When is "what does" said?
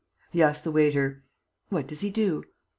1.69-2.01